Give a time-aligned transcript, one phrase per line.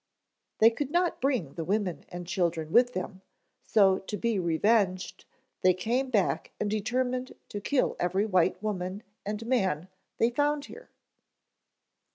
[0.57, 3.21] "They could not bring the women and children with them,
[3.61, 5.25] so to be revenged,
[5.61, 10.89] they came back and determined to kill every white woman and man they found here."